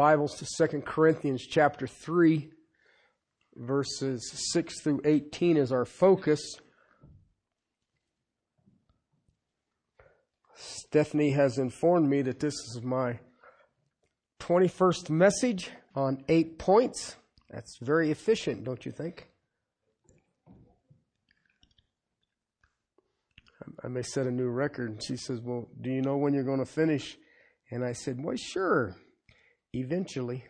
[0.00, 2.48] Bibles to 2 Corinthians chapter 3,
[3.56, 6.40] verses 6 through 18 is our focus.
[10.54, 13.18] Stephanie has informed me that this is my
[14.38, 17.16] 21st message on eight points.
[17.50, 19.28] That's very efficient, don't you think?
[23.84, 25.02] I may set a new record.
[25.04, 27.18] She says, Well, do you know when you're going to finish?
[27.70, 28.96] And I said, Well, sure,
[29.72, 30.44] eventually.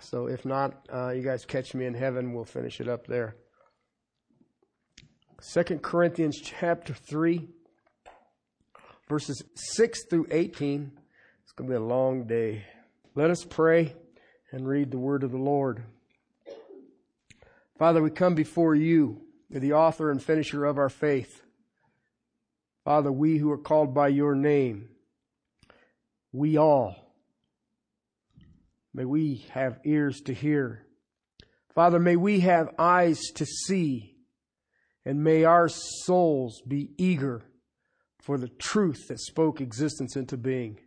[0.00, 3.36] So if not, uh, you guys catch me in heaven, we'll finish it up there.
[5.40, 7.48] Second Corinthians chapter 3,
[9.08, 10.90] verses 6 through 18.
[11.42, 12.64] It's going to be a long day.
[13.14, 13.94] Let us pray
[14.50, 15.84] and read the word of the Lord.
[17.78, 21.42] Father, we come before you, the author and finisher of our faith.
[22.84, 24.88] Father, we who are called by your name,
[26.32, 27.03] we all,
[28.94, 30.86] may we have ears to hear.
[31.74, 34.14] Father, may we have eyes to see,
[35.04, 37.42] and may our souls be eager
[38.22, 40.78] for the truth that spoke existence into being.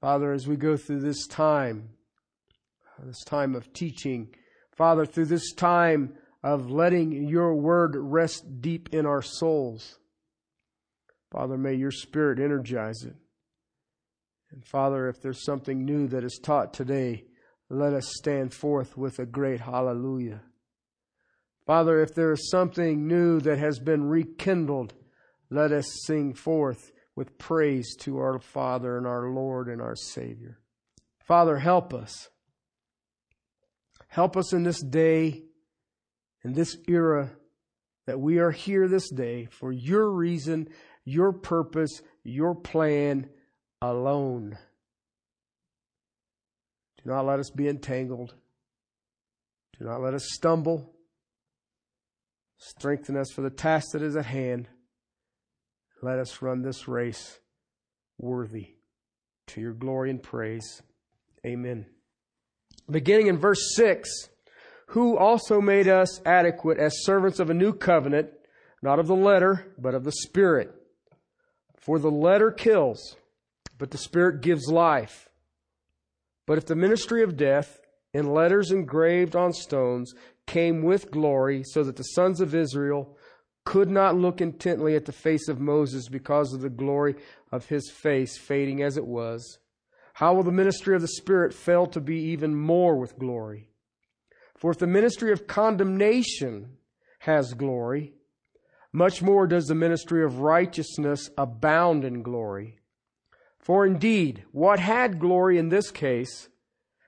[0.00, 1.90] Father, as we go through this time,
[3.04, 4.32] this time of teaching,
[4.76, 9.98] Father, through this time of letting your word rest deep in our souls,
[11.30, 13.14] Father, may your spirit energize it.
[14.52, 17.24] And Father, if there's something new that is taught today,
[17.68, 20.42] let us stand forth with a great hallelujah.
[21.66, 24.92] Father, if there is something new that has been rekindled,
[25.50, 30.58] let us sing forth with praise to our Father and our Lord and our Savior.
[31.20, 32.28] Father, help us.
[34.08, 35.44] Help us in this day,
[36.42, 37.30] in this era,
[38.06, 40.68] that we are here this day for your reason,
[41.04, 43.28] your purpose, your plan
[43.82, 44.58] alone.
[47.02, 48.34] Do not let us be entangled.
[49.78, 50.92] Do not let us stumble.
[52.58, 54.68] Strengthen us for the task that is at hand.
[56.02, 57.40] Let us run this race
[58.18, 58.74] worthy
[59.48, 60.82] to your glory and praise.
[61.46, 61.86] Amen.
[62.90, 64.28] Beginning in verse 6
[64.88, 68.28] Who also made us adequate as servants of a new covenant,
[68.82, 70.74] not of the letter, but of the Spirit.
[71.78, 73.16] For the letter kills,
[73.80, 75.30] but the Spirit gives life.
[76.46, 77.80] But if the ministry of death,
[78.12, 80.12] in letters engraved on stones,
[80.46, 83.16] came with glory, so that the sons of Israel
[83.64, 87.14] could not look intently at the face of Moses because of the glory
[87.50, 89.58] of his face fading as it was,
[90.12, 93.70] how will the ministry of the Spirit fail to be even more with glory?
[94.56, 96.76] For if the ministry of condemnation
[97.20, 98.12] has glory,
[98.92, 102.79] much more does the ministry of righteousness abound in glory.
[103.60, 106.48] For indeed, what had glory in this case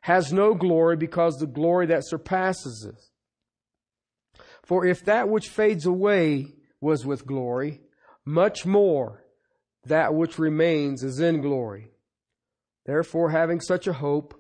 [0.03, 4.43] has no glory because the glory that surpasses it.
[4.63, 7.81] For if that which fades away was with glory,
[8.25, 9.25] much more
[9.85, 11.91] that which remains is in glory.
[12.85, 14.35] Therefore, having such a hope,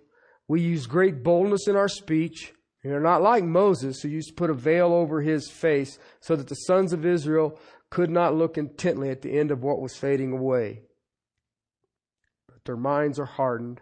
[0.49, 2.53] we use great boldness in our speech
[2.84, 6.37] and are not like Moses, who used to put a veil over his face so
[6.37, 7.59] that the sons of Israel
[7.91, 10.83] could not look intently at the end of what was fading away.
[12.62, 13.81] But their minds are hardened.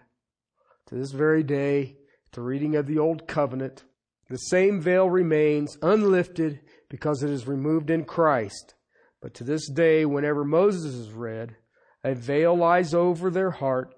[0.87, 1.97] To this very day,
[2.33, 3.85] the reading of the Old Covenant,
[4.31, 8.75] the same veil remains unlifted because it is removed in Christ.
[9.21, 11.57] But to this day, whenever Moses is read,
[12.03, 13.95] a veil lies over their heart.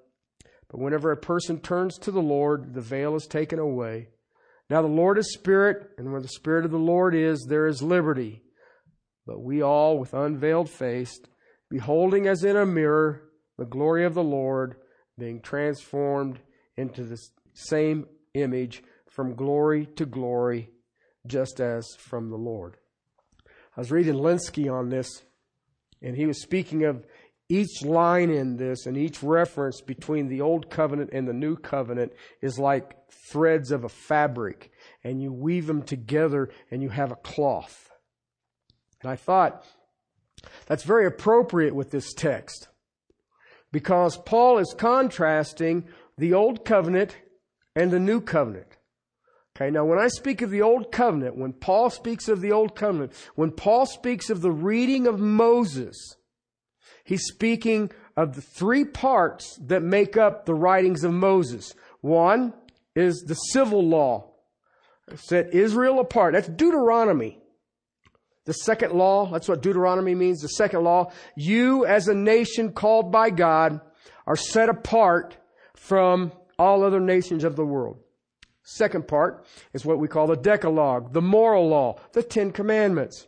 [0.68, 4.08] But whenever a person turns to the Lord, the veil is taken away.
[4.68, 7.82] Now the Lord is Spirit, and where the Spirit of the Lord is, there is
[7.82, 8.42] liberty.
[9.26, 11.20] But we all, with unveiled face,
[11.70, 13.28] beholding as in a mirror
[13.58, 14.76] the glory of the Lord,
[15.22, 16.40] being transformed
[16.76, 17.16] into the
[17.54, 18.04] same
[18.34, 20.68] image from glory to glory,
[21.28, 22.76] just as from the Lord.
[23.76, 25.22] I was reading Lenski on this,
[26.02, 27.06] and he was speaking of
[27.48, 32.12] each line in this and each reference between the old covenant and the new covenant
[32.40, 32.96] is like
[33.30, 34.72] threads of a fabric
[35.04, 37.92] and you weave them together and you have a cloth.
[39.02, 39.64] And I thought
[40.66, 42.66] that's very appropriate with this text
[43.72, 47.16] because Paul is contrasting the old covenant
[47.74, 48.76] and the new covenant.
[49.56, 52.74] Okay, now when I speak of the old covenant, when Paul speaks of the old
[52.74, 56.16] covenant, when Paul speaks of the reading of Moses,
[57.04, 61.74] he's speaking of the three parts that make up the writings of Moses.
[62.00, 62.54] One
[62.94, 64.30] is the civil law,
[65.16, 66.34] set Israel apart.
[66.34, 67.41] That's Deuteronomy.
[68.44, 70.40] The second law, that's what Deuteronomy means.
[70.40, 73.80] The second law, you as a nation called by God
[74.26, 75.36] are set apart
[75.74, 77.98] from all other nations of the world.
[78.64, 83.26] Second part is what we call the Decalogue, the moral law, the Ten Commandments.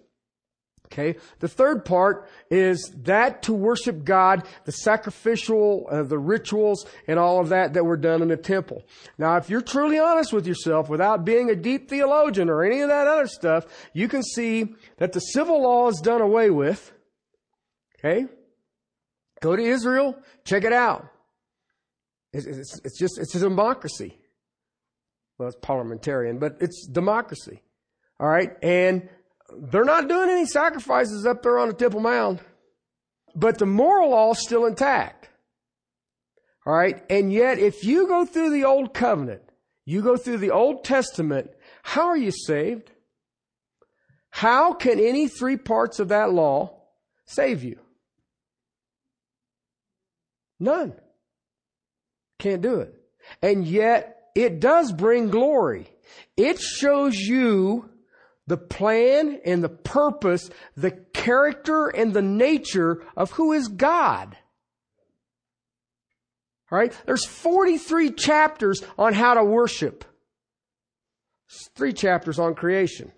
[0.86, 1.16] Okay.
[1.40, 7.40] The third part is that to worship God, the sacrificial, uh, the rituals, and all
[7.40, 8.84] of that that were done in the temple.
[9.18, 12.90] Now, if you're truly honest with yourself, without being a deep theologian or any of
[12.90, 16.92] that other stuff, you can see that the civil law is done away with.
[17.98, 18.26] Okay.
[19.40, 21.08] Go to Israel, check it out.
[22.32, 24.18] It's, it's, it's just, it's a democracy.
[25.38, 27.62] Well, it's parliamentarian, but it's democracy.
[28.20, 28.52] All right.
[28.62, 29.08] And
[29.58, 32.40] they're not doing any sacrifices up there on the Temple Mount,
[33.34, 35.28] but the moral law is still intact.
[36.66, 37.04] All right.
[37.10, 39.42] And yet, if you go through the Old Covenant,
[39.84, 41.50] you go through the Old Testament,
[41.82, 42.90] how are you saved?
[44.30, 46.80] How can any three parts of that law
[47.26, 47.78] save you?
[50.58, 50.94] None.
[52.38, 52.94] Can't do it.
[53.42, 55.88] And yet, it does bring glory.
[56.36, 57.90] It shows you
[58.46, 64.36] the plan and the purpose, the character and the nature of who is God.
[66.70, 66.92] All right?
[67.06, 70.04] There's 43 chapters on how to worship.
[71.76, 73.12] three chapters on creation.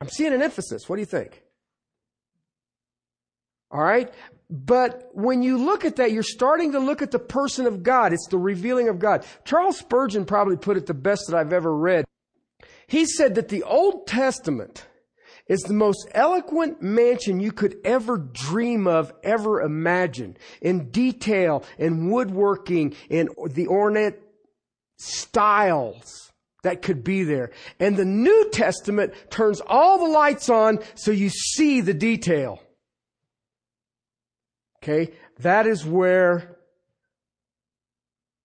[0.00, 0.88] I'm seeing an emphasis.
[0.88, 1.42] What do you think?
[3.70, 4.12] All right?
[4.50, 8.12] But when you look at that, you're starting to look at the person of God.
[8.12, 9.24] It's the revealing of God.
[9.44, 12.04] Charles Spurgeon probably put it the best that I've ever read.
[12.90, 14.84] He said that the Old Testament
[15.46, 20.36] is the most eloquent mansion you could ever dream of, ever imagine.
[20.60, 24.16] In detail, in woodworking, in the ornate
[24.98, 26.32] styles
[26.64, 27.52] that could be there.
[27.78, 32.60] And the New Testament turns all the lights on so you see the detail.
[34.82, 35.12] Okay?
[35.38, 36.56] That is where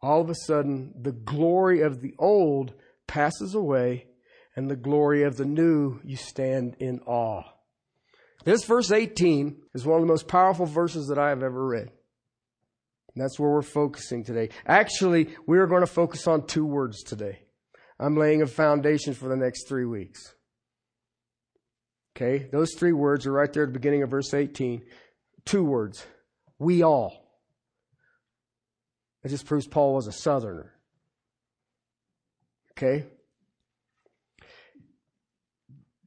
[0.03, 2.75] all of a sudden the glory of the old
[3.07, 4.05] passes away
[4.55, 7.43] and the glory of the new, you stand in awe.
[8.43, 11.91] This verse 18 is one of the most powerful verses that I have ever read.
[13.13, 14.49] And that's where we're focusing today.
[14.65, 17.39] Actually, we are going to focus on two words today.
[17.99, 20.35] I'm laying a foundation for the next three weeks.
[22.15, 24.83] Okay, those three words are right there at the beginning of verse 18.
[25.45, 26.05] Two words.
[26.59, 27.25] We all.
[29.23, 30.73] It just proves Paul was a southerner.
[32.71, 33.05] Okay?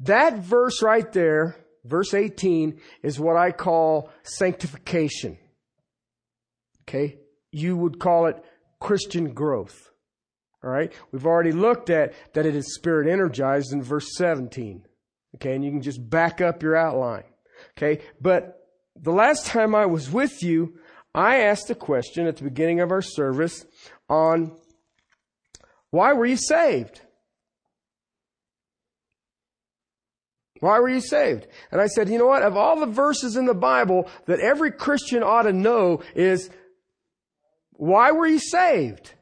[0.00, 5.38] That verse right there, verse 18, is what I call sanctification.
[6.82, 7.18] Okay?
[7.50, 8.42] You would call it
[8.80, 9.90] Christian growth.
[10.62, 10.92] All right?
[11.12, 14.84] We've already looked at that it is spirit energized in verse 17.
[15.36, 15.54] Okay?
[15.54, 17.24] And you can just back up your outline.
[17.76, 18.02] Okay?
[18.20, 20.78] But the last time I was with you,
[21.14, 23.64] I asked a question at the beginning of our service
[24.08, 24.56] on
[25.90, 27.00] why were you saved?
[30.60, 31.46] Why were you saved?
[31.70, 32.42] And I said, you know what?
[32.42, 36.50] Of all the verses in the Bible that every Christian ought to know is,
[37.72, 39.12] why were you saved?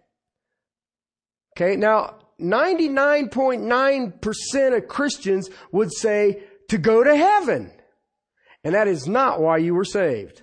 [1.56, 7.70] Okay, now 99.9% of Christians would say to go to heaven.
[8.64, 10.42] And that is not why you were saved.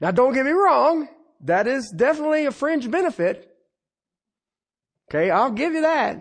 [0.00, 1.08] Now don't get me wrong.
[1.42, 3.54] That is definitely a fringe benefit.
[5.10, 6.18] Okay, I'll give you that.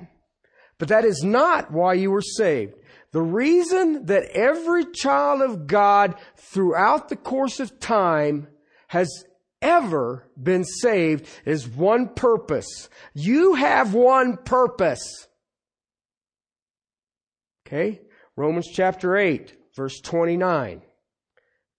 [0.77, 2.75] But that is not why you were saved.
[3.15, 8.50] The reason that every child of God throughout the course of time
[8.89, 9.24] has
[9.62, 12.89] ever been saved is one purpose.
[13.13, 15.29] You have one purpose.
[17.65, 18.01] Okay?
[18.36, 20.81] Romans chapter 8, verse 29.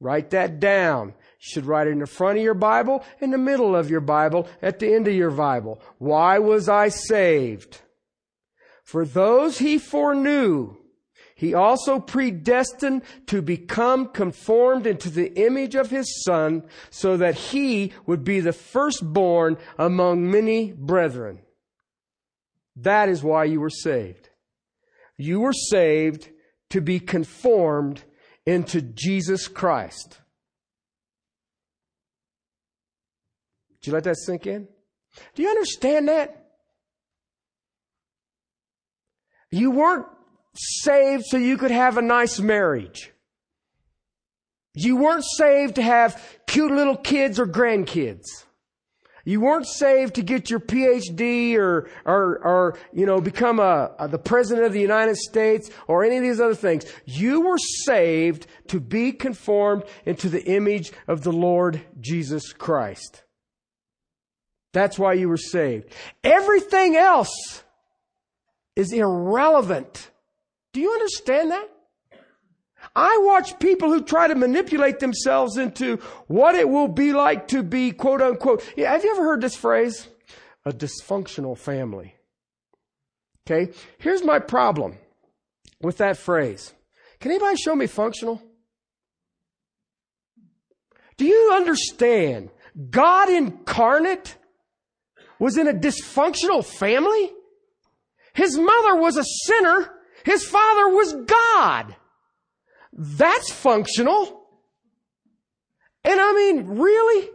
[0.01, 1.09] Write that down.
[1.09, 4.01] You should write it in the front of your Bible, in the middle of your
[4.01, 5.83] Bible, at the end of your Bible.
[5.99, 7.83] Why was I saved?
[8.85, 10.79] For those he foreknew,
[11.37, 17.93] he also predestined to become conformed into the image of his son so that he
[18.07, 21.43] would be the firstborn among many brethren.
[22.77, 24.31] That is why you were saved.
[25.19, 26.31] You were saved
[26.71, 28.03] to be conformed
[28.47, 30.19] into Jesus Christ.
[33.83, 34.69] Did you let that sink in?
[35.35, 36.47] Do you understand that?
[39.51, 40.07] You weren't
[40.59, 43.13] saved so you could have a nice marriage.
[44.75, 48.25] You weren't saved to have cute little kids or grandkids.
[49.27, 54.07] You weren't saved to get your PhD or, or, or you know, become a, a,
[54.07, 56.85] the president of the United States or any of these other things.
[57.07, 63.25] You were saved to be conformed into the image of the Lord Jesus Christ.
[64.73, 65.93] That's why you were saved.
[66.23, 67.65] Everything else
[68.77, 70.11] is irrelevant.
[70.77, 71.71] Do you understand that?
[72.95, 77.63] I watch people who try to manipulate themselves into what it will be like to
[77.63, 78.63] be quote unquote.
[78.77, 80.07] Yeah, have you ever heard this phrase?
[80.67, 82.15] A dysfunctional family.
[83.47, 83.73] Okay.
[83.97, 84.99] Here's my problem
[85.81, 86.75] with that phrase.
[87.21, 88.43] Can anybody show me functional?
[91.17, 92.51] Do you understand?
[92.91, 94.37] God incarnate
[95.39, 97.33] was in a dysfunctional family?
[98.35, 99.95] His mother was a sinner.
[100.27, 101.95] His father was God.
[102.93, 104.43] That's functional.
[106.05, 107.29] And I mean, really?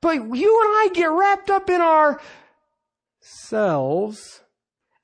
[0.00, 2.20] But you and I get wrapped up in our
[3.20, 4.42] selves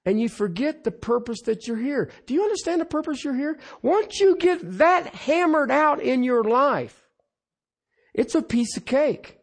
[0.05, 2.11] and you forget the purpose that you're here.
[2.27, 3.61] Do you understand the purpose you're here?
[3.83, 7.09] Once you get that hammered out in your life,
[8.15, 9.39] it's a piece of cake.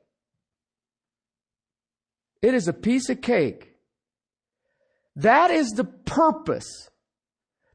[2.41, 3.68] It is a piece of cake.
[5.19, 6.89] That is the purpose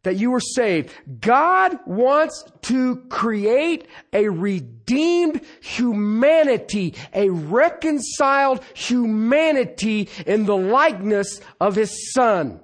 [0.03, 0.93] that you were saved.
[1.21, 12.13] God wants to create a redeemed humanity, a reconciled humanity in the likeness of His
[12.15, 12.61] Son.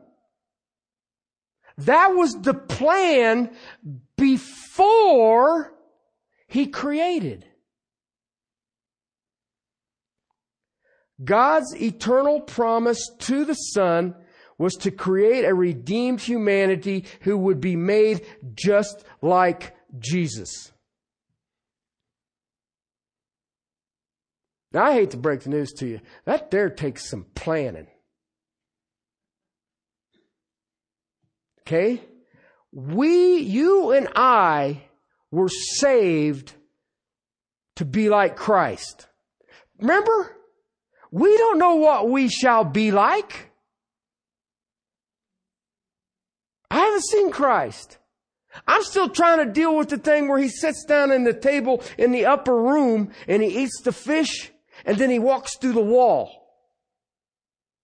[1.77, 3.55] That was the plan
[4.17, 5.75] before
[6.47, 7.47] He created.
[11.23, 14.15] God's eternal promise to the Son
[14.61, 20.71] was to create a redeemed humanity who would be made just like Jesus.
[24.71, 26.01] Now, I hate to break the news to you.
[26.27, 27.87] That there takes some planning.
[31.63, 32.03] Okay?
[32.71, 34.83] We, you and I
[35.31, 36.53] were saved
[37.77, 39.07] to be like Christ.
[39.79, 40.37] Remember?
[41.11, 43.50] We don't know what we shall be like.
[46.71, 47.99] I haven't seen Christ.
[48.67, 51.83] I'm still trying to deal with the thing where he sits down in the table
[51.99, 54.51] in the upper room and he eats the fish
[54.85, 56.31] and then he walks through the wall.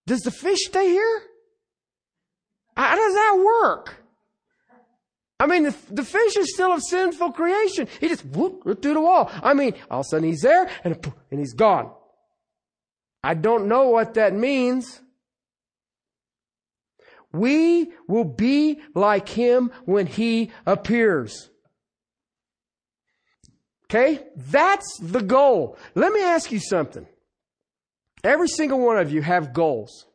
[0.07, 1.23] Does the fish stay here?
[2.77, 3.97] How does that work?
[5.39, 7.89] I mean, the, the fish is still a sinful creation.
[8.01, 9.31] He just whoop through the wall.
[9.43, 11.93] I mean, all of a sudden he's there and, and he's gone.
[13.23, 15.01] I don't know what that means.
[17.37, 21.51] We will be like him when he appears.
[23.85, 24.25] Okay?
[24.37, 25.77] That's the goal.
[25.95, 27.07] Let me ask you something.
[28.25, 30.07] Every single one of you have goals.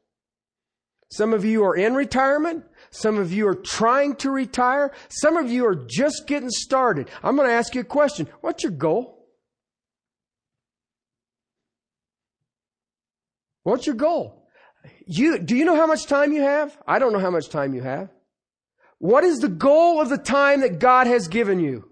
[1.09, 2.65] Some of you are in retirement.
[2.89, 4.91] Some of you are trying to retire.
[5.09, 7.09] Some of you are just getting started.
[7.23, 8.27] I'm going to ask you a question.
[8.41, 9.27] What's your goal?
[13.63, 14.40] What's your goal?
[15.13, 16.77] You, do you know how much time you have?
[16.87, 18.09] I don't know how much time you have.
[18.97, 21.89] What is the goal of the time that God has given you?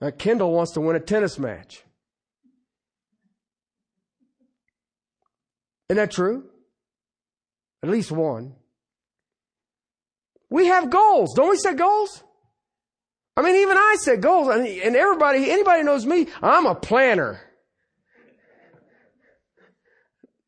[0.00, 1.82] Now, Kendall wants to win a tennis match.
[5.90, 6.44] Isn't that true?
[7.82, 8.54] At least one.
[10.48, 11.34] We have goals.
[11.34, 12.24] Don't we set goals?
[13.36, 14.48] I mean, even I set goals.
[14.48, 17.38] And everybody, anybody knows me, I'm a planner.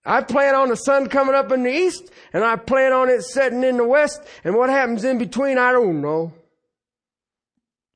[0.06, 3.22] I plan on the sun coming up in the east and I plan on it
[3.22, 6.32] setting in the west and what happens in between, I don't know.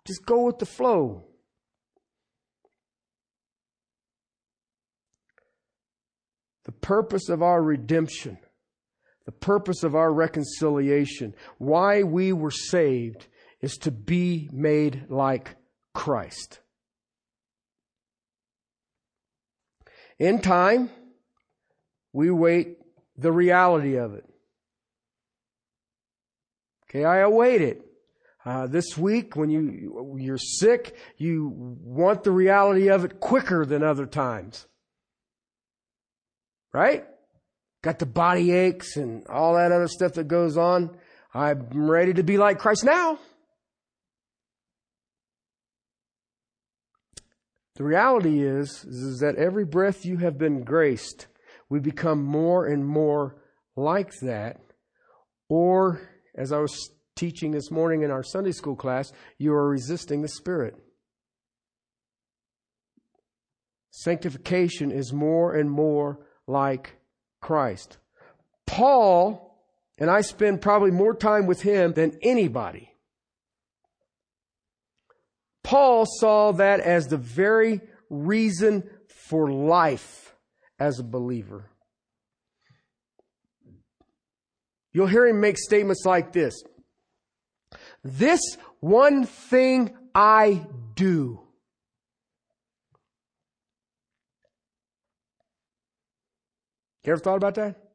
[0.04, 1.24] Just go with the flow.
[6.64, 8.38] The purpose of our redemption,
[9.24, 13.28] the purpose of our reconciliation, why we were saved
[13.60, 15.54] is to be made like
[15.94, 16.58] Christ.
[20.18, 20.90] In time,
[22.12, 22.78] we wait
[23.16, 24.24] the reality of it.
[26.88, 27.86] Okay, I await it.
[28.44, 33.82] Uh, this week, when you you're sick, you want the reality of it quicker than
[33.82, 34.66] other times,
[36.72, 37.04] right?
[37.82, 40.96] Got the body aches and all that other stuff that goes on.
[41.34, 43.18] I'm ready to be like Christ now.
[47.76, 51.26] The reality is, is that every breath you have been graced
[51.70, 53.36] we become more and more
[53.76, 54.60] like that.
[55.48, 56.00] Or,
[56.36, 60.28] as I was teaching this morning in our Sunday school class, you are resisting the
[60.28, 60.74] Spirit.
[63.92, 66.96] Sanctification is more and more like
[67.40, 67.98] Christ.
[68.66, 69.58] Paul,
[69.98, 72.90] and I spend probably more time with him than anybody.
[75.62, 80.29] Paul saw that as the very reason for life
[80.80, 81.70] as a believer.
[84.92, 86.54] You'll hear him make statements like this.
[88.02, 88.40] This
[88.80, 91.40] one thing I do.
[97.04, 97.89] You ever thought about that?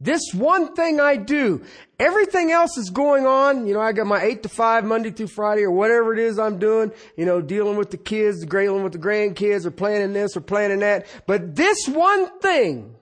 [0.00, 1.64] This one thing I do.
[1.98, 3.66] Everything else is going on.
[3.66, 6.38] You know, I got my eight to five Monday through Friday or whatever it is
[6.38, 6.92] I'm doing.
[7.16, 10.80] You know, dealing with the kids, dealing with the grandkids or planning this or planning
[10.80, 11.06] that.
[11.26, 12.94] But this one thing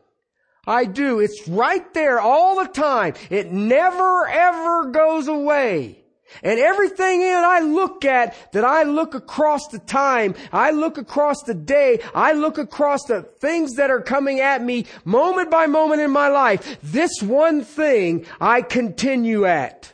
[0.67, 3.12] I do, it's right there all the time.
[3.29, 6.03] It never ever goes away.
[6.42, 11.42] And everything that I look at, that I look across the time, I look across
[11.42, 16.02] the day, I look across the things that are coming at me moment by moment
[16.02, 19.92] in my life, this one thing I continue at.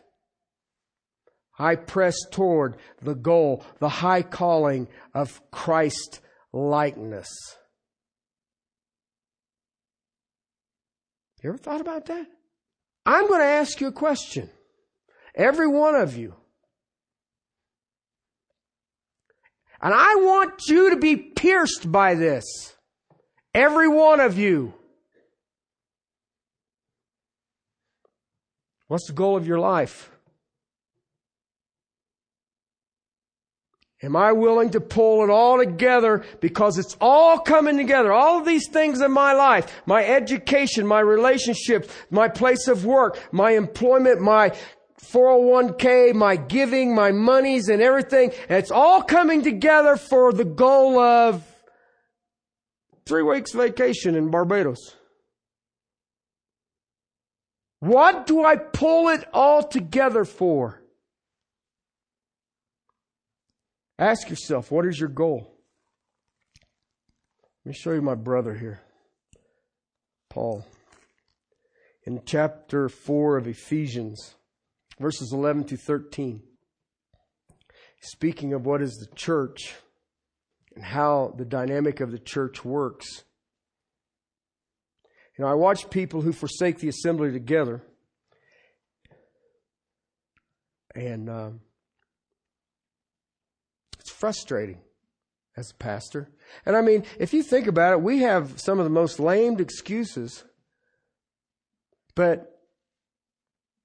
[1.59, 6.21] I press toward the goal, the high calling of Christ
[6.53, 7.31] likeness.
[11.43, 12.27] You ever thought about that?
[13.05, 14.49] I'm going to ask you a question.
[15.35, 16.35] Every one of you.
[19.81, 22.45] And I want you to be pierced by this.
[23.53, 24.75] Every one of you.
[28.87, 30.11] What's the goal of your life?
[34.03, 38.13] Am I willing to pull it all together because it's all coming together?
[38.13, 43.19] All of these things in my life, my education, my relationships, my place of work,
[43.33, 44.53] my employment, my
[45.03, 48.33] 401k, my giving, my monies and everything.
[48.49, 51.45] it's all coming together for the goal of
[53.05, 54.97] three weeks vacation in Barbados.
[57.81, 60.81] What do I pull it all together for?
[63.99, 65.53] Ask yourself, what is your goal?
[67.65, 68.81] Let me show you my brother here,
[70.31, 70.65] Paul.
[72.05, 74.35] In chapter 4 of Ephesians,
[75.03, 76.43] verses 11 to 13.
[78.01, 79.75] Speaking of what is the church
[80.75, 83.25] and how the dynamic of the church works.
[85.37, 87.83] You know, I watch people who forsake the assembly together,
[90.95, 91.61] and um,
[93.99, 94.79] it's frustrating
[95.57, 96.29] as a pastor.
[96.67, 99.61] And I mean, if you think about it, we have some of the most lamed
[99.61, 100.45] excuses,
[102.15, 102.52] but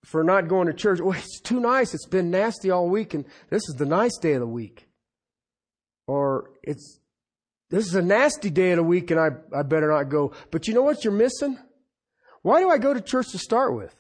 [0.04, 1.00] for not going to church.
[1.02, 1.94] Well, it's too nice.
[1.94, 4.88] It's been nasty all week, and this is the nice day of the week.
[6.08, 7.00] Or it's
[7.70, 10.34] this is a nasty day of the week, and I, I better not go.
[10.52, 11.58] But you know what you're missing?
[12.42, 13.94] Why do I go to church to start with?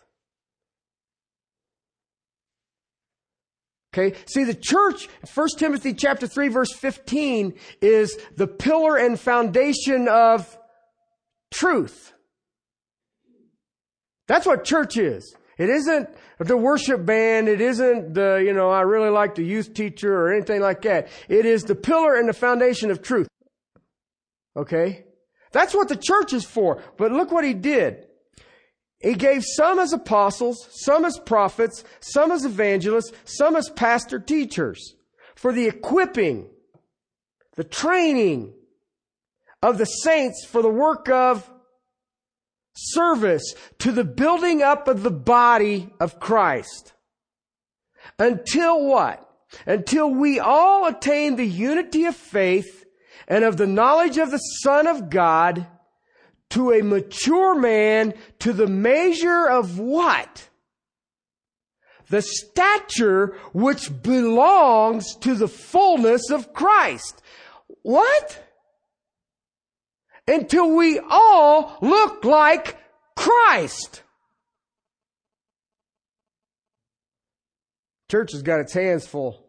[3.97, 4.15] Okay.
[4.27, 10.57] See, the church, 1 Timothy chapter 3 verse 15 is the pillar and foundation of
[11.51, 12.13] truth.
[14.27, 15.35] That's what church is.
[15.57, 17.47] It isn't the worship band.
[17.47, 21.07] It isn't the, you know, I really like the youth teacher or anything like that.
[21.27, 23.27] It is the pillar and the foundation of truth.
[24.55, 25.05] Okay?
[25.51, 26.81] That's what the church is for.
[26.97, 28.05] But look what he did.
[28.99, 34.95] He gave some as apostles, some as prophets, some as evangelists, some as pastor teachers
[35.35, 36.49] for the equipping,
[37.55, 38.53] the training
[39.61, 41.49] of the saints for the work of
[42.77, 46.93] service to the building up of the body of Christ.
[48.19, 49.23] Until what?
[49.65, 52.85] Until we all attain the unity of faith
[53.27, 55.67] and of the knowledge of the Son of God
[56.49, 60.49] to a mature man to the measure of what?
[62.09, 67.21] The stature which belongs to the fullness of Christ.
[67.81, 68.46] What?
[70.27, 72.77] Until we all look like
[73.15, 74.03] Christ.
[78.09, 79.45] Church has got its hands full.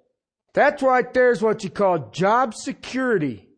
[0.54, 3.48] That right there is what you call job security.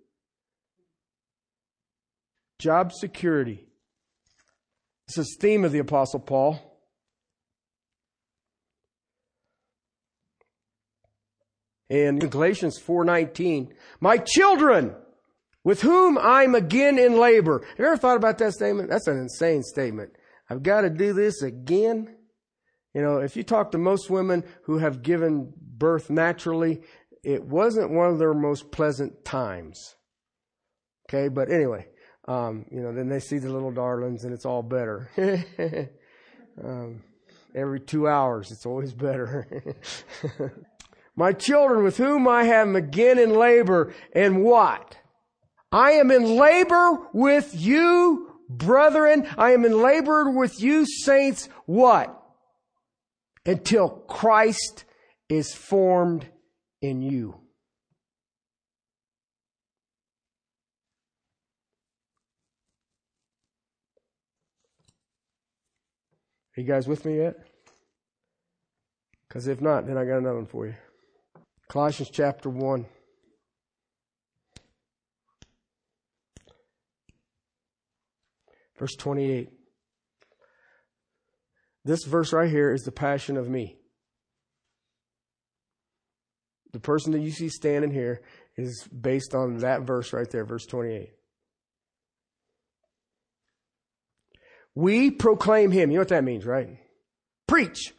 [2.58, 3.66] Job security.
[5.08, 6.60] This is the theme of the Apostle Paul.
[11.88, 14.94] In Galatians 4:19, my children,
[15.64, 17.64] with whom I'm again in labor.
[17.66, 18.88] Have you ever thought about that statement?
[18.90, 20.12] That's an insane statement.
[20.48, 22.16] I've got to do this again.
[22.94, 26.80] You know, if you talk to most women who have given birth naturally,
[27.22, 29.94] it wasn't one of their most pleasant times.
[31.08, 31.86] Okay, but anyway,
[32.26, 35.10] um, you know, then they see the little darlings and it's all better.
[36.64, 37.02] um,
[37.54, 39.46] every two hours, it's always better.
[41.16, 43.92] My children with whom I am again in labor.
[44.14, 44.96] And what?
[45.72, 49.28] I am in labor with you, brethren.
[49.38, 51.48] I am in labor with you, saints.
[51.66, 52.16] What?
[53.46, 54.84] Until Christ
[55.28, 56.28] is formed
[56.82, 57.40] in you.
[66.56, 67.36] Are you guys with me yet?
[69.28, 70.74] Because if not, then I got another one for you.
[71.68, 72.84] Colossians chapter 1.
[78.80, 79.50] Verse 28.
[81.84, 83.76] This verse right here is the passion of me.
[86.72, 88.22] The person that you see standing here
[88.56, 91.10] is based on that verse right there, verse 28.
[94.74, 95.90] We proclaim him.
[95.90, 96.78] You know what that means, right?
[97.46, 97.92] Preach.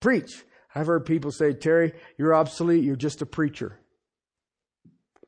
[0.00, 0.44] Preach.
[0.74, 2.84] I've heard people say, Terry, you're obsolete.
[2.84, 3.80] You're just a preacher.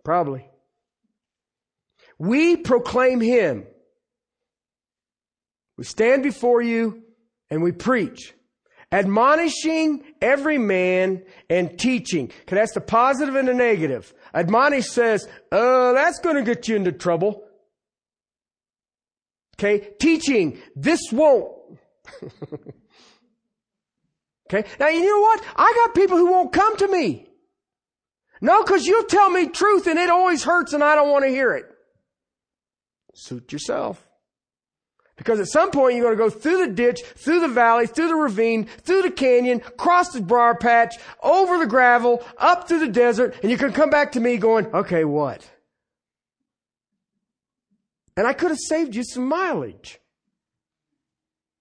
[0.05, 0.47] Probably.
[2.19, 3.67] We proclaim him.
[5.77, 7.03] We stand before you
[7.51, 8.35] and we preach.
[8.93, 12.31] Admonishing every man and teaching.
[12.43, 14.15] Okay, that's the positive and the negative.
[14.33, 17.43] Admonish says, oh, that's going to get you into trouble.
[19.59, 21.53] Okay, teaching, this won't.
[24.49, 25.43] okay, now you know what?
[25.57, 27.27] I got people who won't come to me.
[28.41, 31.31] No, because you'll tell me truth and it always hurts and I don't want to
[31.31, 31.74] hear it.
[33.15, 34.07] Suit yourself.
[35.17, 38.09] Because at some point you're going to go through the ditch, through the valley, through
[38.09, 42.89] the ravine, through the canyon, cross the briar patch, over the gravel, up through the
[42.89, 45.49] desert, and you can come back to me going, okay, what?
[48.17, 50.01] And I could have saved you some mileage.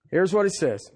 [0.10, 0.92] Here's what it says.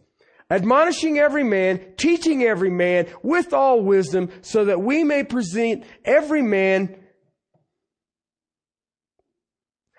[0.49, 6.41] Admonishing every man, teaching every man with all wisdom, so that we may present every
[6.41, 6.95] man.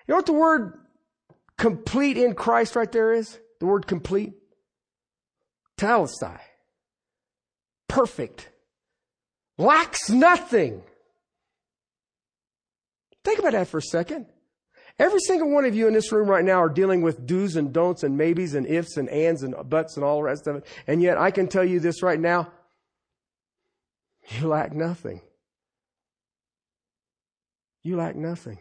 [0.09, 0.73] You know what the word
[1.55, 3.37] complete in Christ right there is?
[3.59, 4.33] The word complete?
[5.77, 6.39] Talestai.
[7.87, 8.49] Perfect.
[9.59, 10.81] Lacks nothing.
[13.23, 14.25] Think about that for a second.
[14.97, 17.71] Every single one of you in this room right now are dealing with do's and
[17.71, 20.65] don'ts and maybes and ifs and ands and buts and all the rest of it.
[20.87, 22.51] And yet I can tell you this right now.
[24.29, 25.21] You lack nothing.
[27.83, 28.57] You lack nothing.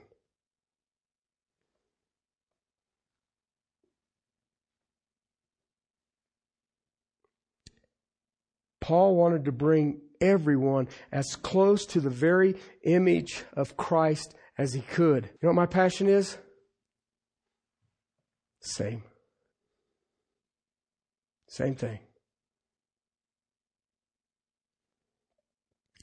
[8.88, 14.80] Paul wanted to bring everyone as close to the very image of Christ as he
[14.80, 15.24] could.
[15.24, 16.38] You know what my passion is?
[18.62, 19.02] Same.
[21.48, 21.98] Same thing.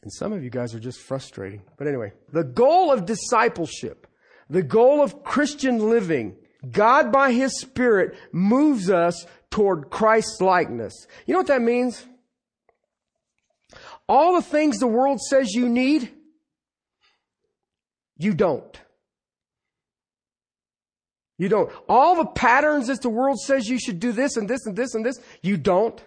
[0.04, 1.63] And some of you guys are just frustrating.
[1.80, 4.06] But anyway, the goal of discipleship,
[4.48, 6.36] the goal of Christian living,
[6.69, 10.93] God by His Spirit moves us toward Christ's likeness.
[11.26, 12.06] You know what that means?
[14.07, 16.11] All the things the world says you need,
[18.17, 18.79] you don't.
[21.37, 21.71] You don't.
[21.89, 24.95] All the patterns that the world says you should do this and this and this
[24.95, 26.01] and this, you don't.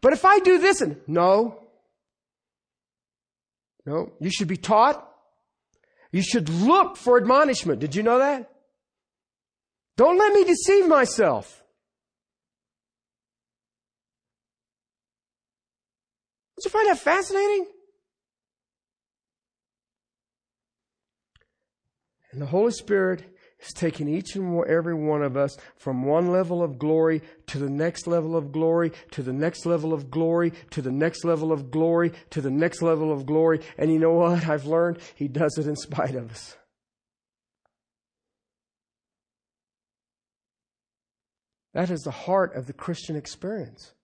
[0.00, 1.58] But if I do this and no,
[3.84, 5.08] no, you should be taught.
[6.12, 7.80] You should look for admonishment.
[7.80, 8.48] Did you know that?
[9.96, 11.61] Don't let me deceive myself.
[16.62, 17.66] Don't you find that fascinating?
[22.30, 23.24] And the Holy Spirit
[23.58, 27.68] is taking each and every one of us from one level of glory to the
[27.68, 31.68] next level of glory, to the next level of glory, to the next level of
[31.68, 33.60] glory, to the next level of glory.
[33.76, 34.46] And you know what?
[34.46, 36.56] I've learned He does it in spite of us.
[41.74, 43.94] That is the heart of the Christian experience.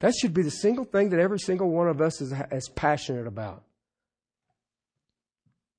[0.00, 3.26] That should be the single thing that every single one of us is, is passionate
[3.26, 3.64] about.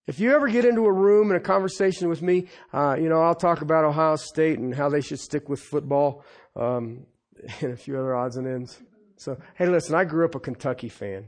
[0.08, 3.22] If you ever get into a room and a conversation with me, uh, you know,
[3.22, 6.24] I'll talk about Ohio State and how they should stick with football
[6.56, 7.06] um,
[7.62, 8.82] and a few other odds and ends.
[9.18, 11.26] So, hey, listen, I grew up a Kentucky fan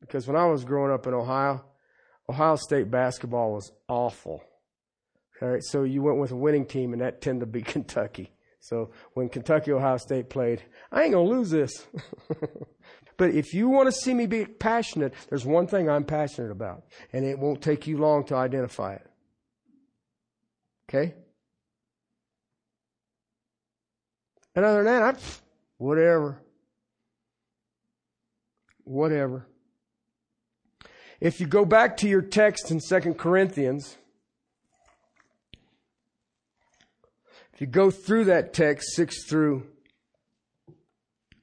[0.00, 1.64] because when I was growing up in Ohio,
[2.28, 4.42] Ohio State basketball was awful.
[5.42, 8.30] All right, so you went with a winning team, and that tended to be Kentucky.
[8.64, 11.86] So when Kentucky Ohio State played, I ain't gonna lose this.
[13.16, 16.84] But if you want to see me be passionate, there's one thing I'm passionate about,
[17.12, 19.06] and it won't take you long to identify it.
[20.88, 21.14] Okay?
[24.54, 25.16] And other than that, I'm,
[25.78, 26.42] whatever.
[28.84, 29.46] whatever.
[31.20, 33.96] If you go back to your text in 2 Corinthians,
[37.54, 39.64] if you go through that text 6 through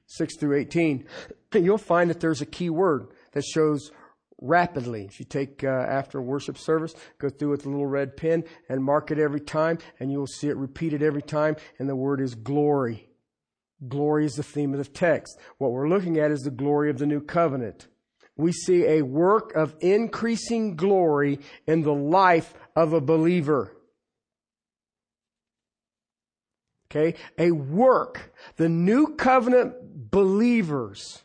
[0.06, 1.06] 6 through 18,
[1.54, 3.90] you'll find that there's a key word that shows
[4.38, 5.06] rapidly.
[5.06, 8.84] If you take uh, after worship service, go through with a little red pen and
[8.84, 12.20] mark it every time, and you will see it repeated every time, and the word
[12.20, 13.08] is glory.
[13.88, 15.38] Glory is the theme of the text.
[15.56, 17.86] What we're looking at is the glory of the new covenant.
[18.36, 23.72] We see a work of increasing glory in the life of a believer.
[26.94, 27.18] Okay?
[27.38, 28.34] A work.
[28.56, 31.22] The new covenant believers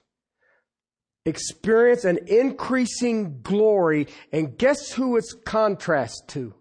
[1.25, 6.55] experience an increasing glory, and guess who it's contrast to?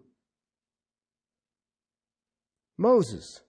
[2.77, 3.41] Moses.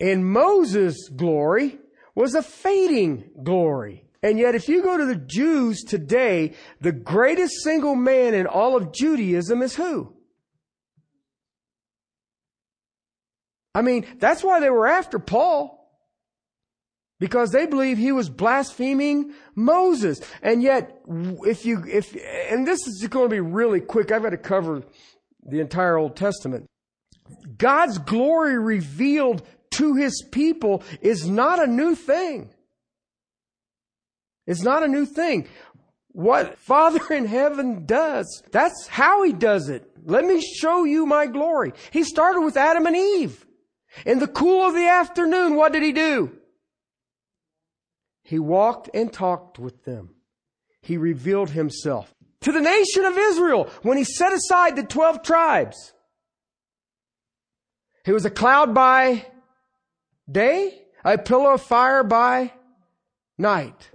[0.00, 1.78] And Moses' glory
[2.14, 4.04] was a fading glory.
[4.22, 8.74] And yet, if you go to the Jews today, the greatest single man in all
[8.74, 10.15] of Judaism is who?
[13.76, 15.86] I mean, that's why they were after Paul.
[17.20, 20.22] Because they believe he was blaspheming Moses.
[20.40, 22.16] And yet, if you, if,
[22.50, 24.82] and this is going to be really quick, I've got to cover
[25.46, 26.64] the entire Old Testament.
[27.58, 32.48] God's glory revealed to his people is not a new thing.
[34.46, 35.48] It's not a new thing.
[36.12, 39.86] What Father in heaven does, that's how he does it.
[40.02, 41.74] Let me show you my glory.
[41.90, 43.42] He started with Adam and Eve.
[44.04, 46.32] In the cool of the afternoon, what did he do?
[48.22, 50.10] He walked and talked with them.
[50.82, 55.92] He revealed himself to the nation of Israel when he set aside the 12 tribes.
[58.04, 59.26] He was a cloud by
[60.30, 62.52] day, a pillar of fire by
[63.38, 63.90] night.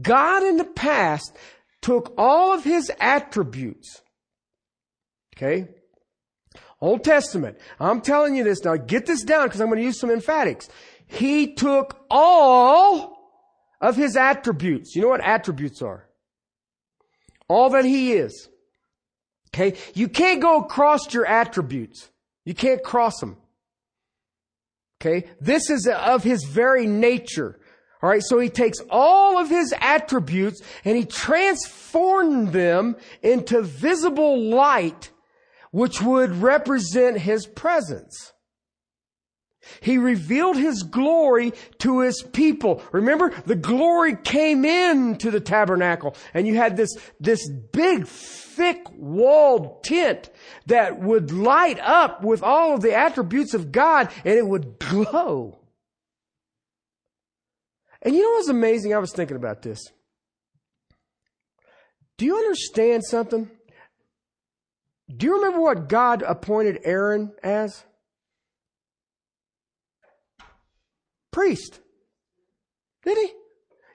[0.00, 1.34] God in the past
[1.80, 4.02] took all of his attributes,
[5.36, 5.68] okay?
[6.80, 7.58] Old Testament.
[7.80, 8.76] I'm telling you this now.
[8.76, 10.68] Get this down because I'm going to use some emphatics.
[11.06, 13.16] He took all
[13.80, 14.94] of his attributes.
[14.94, 16.08] You know what attributes are?
[17.48, 18.48] All that he is.
[19.54, 19.78] Okay?
[19.94, 22.10] You can't go across your attributes.
[22.44, 23.36] You can't cross them.
[25.00, 25.28] Okay?
[25.40, 27.58] This is of his very nature.
[28.02, 34.38] All right, so he takes all of his attributes and he transformed them into visible
[34.50, 35.10] light,
[35.76, 38.32] which would represent his presence.
[39.82, 42.82] He revealed his glory to his people.
[42.92, 49.84] Remember, the glory came into the tabernacle and you had this, this big, thick walled
[49.84, 50.30] tent
[50.64, 55.58] that would light up with all of the attributes of God and it would glow.
[58.00, 58.94] And you know what's amazing?
[58.94, 59.84] I was thinking about this.
[62.16, 63.50] Do you understand something?
[65.14, 67.84] Do you remember what God appointed Aaron as?
[71.30, 71.80] Priest.
[73.04, 73.32] Did he?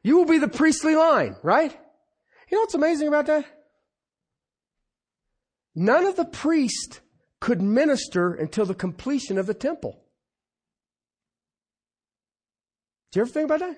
[0.03, 1.71] You will be the priestly line, right?
[2.49, 3.45] You know what's amazing about that?
[5.75, 7.01] None of the priests
[7.39, 10.01] could minister until the completion of the temple.
[13.11, 13.77] Do you ever think about that?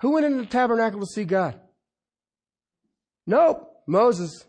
[0.00, 1.58] Who went into the tabernacle to see God?
[3.26, 4.44] Nope, Moses.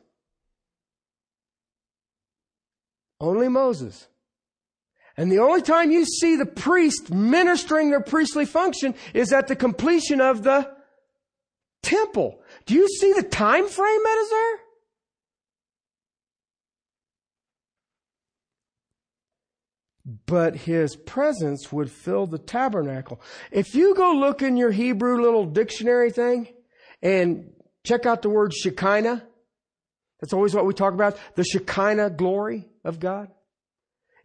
[3.19, 4.07] Only Moses.
[5.17, 9.55] And the only time you see the priest ministering their priestly function is at the
[9.55, 10.69] completion of the
[11.81, 12.41] temple.
[12.65, 14.59] Do you see the time frame that is there?
[20.27, 23.19] but his presence would fill the tabernacle.
[23.51, 26.47] If you go look in your Hebrew little dictionary thing
[27.01, 27.51] and
[27.83, 29.23] check out the word Shekinah,
[30.21, 33.29] that's always what we talk about, the Shekinah glory of God.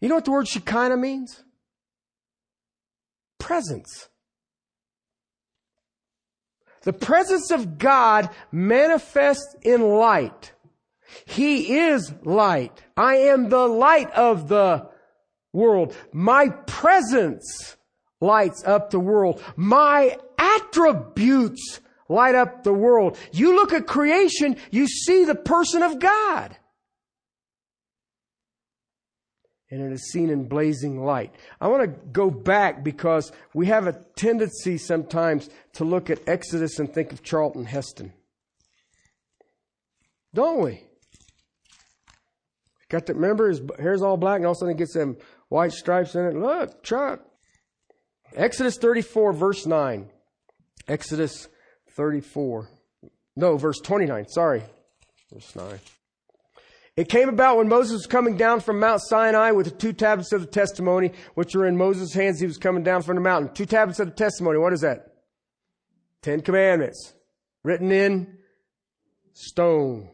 [0.01, 1.42] You know what the word Shekinah means?
[3.38, 4.09] Presence.
[6.83, 10.53] The presence of God manifests in light.
[11.27, 12.83] He is light.
[12.96, 14.88] I am the light of the
[15.53, 15.94] world.
[16.12, 17.77] My presence
[18.20, 19.42] lights up the world.
[19.57, 23.18] My attributes light up the world.
[23.33, 26.57] You look at creation, you see the person of God.
[29.70, 31.33] And it is seen in blazing light.
[31.61, 36.80] I want to go back because we have a tendency sometimes to look at Exodus
[36.80, 38.12] and think of Charlton Heston.
[40.35, 40.83] Don't we?
[42.88, 45.16] Got to remember his hair's all black and all of a sudden he gets them
[45.48, 46.35] white stripes in it.
[46.35, 47.20] Look, Chuck.
[48.35, 50.11] Exodus 34 verse 9.
[50.88, 51.48] Exodus
[51.90, 52.68] 34.
[53.37, 54.26] No, verse 29.
[54.28, 54.62] Sorry.
[55.33, 55.78] Verse 9.
[56.96, 60.33] It came about when Moses was coming down from Mount Sinai with the two tablets
[60.33, 62.40] of the testimony, which were in Moses' hands.
[62.40, 63.55] He was coming down from the mountain.
[63.55, 64.59] Two tablets of the testimony.
[64.59, 65.07] What is that?
[66.22, 67.14] Ten Commandments.
[67.62, 68.38] Written in
[69.33, 70.11] stone.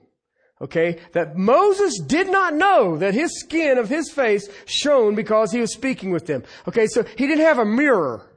[0.61, 1.01] Okay?
[1.13, 5.73] That Moses did not know that his skin of his face shone because he was
[5.73, 6.45] speaking with them.
[6.69, 8.31] Okay, so he didn't have a mirror.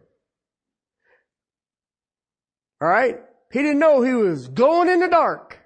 [2.82, 3.20] Alright?
[3.52, 5.60] He didn't know he was going in the dark.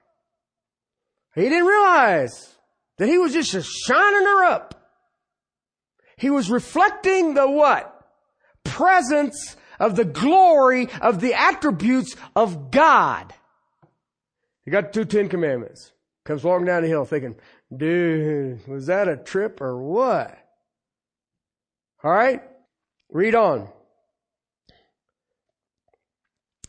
[1.36, 2.53] He didn't realize
[2.98, 4.76] that he was just shining her up.
[6.18, 7.90] He was reflecting the what?
[8.64, 13.34] Presence of the glory of the attributes of God.
[14.64, 15.92] He got two Ten Commandments.
[16.24, 17.36] Comes walking down the hill thinking,
[17.76, 20.38] dude, was that a trip or what?
[22.04, 22.44] Alright?
[23.10, 23.68] Read on.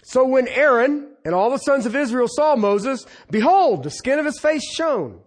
[0.02, 4.26] So when Aaron and all the sons of Israel saw Moses, behold, the skin of
[4.26, 5.20] his face shone.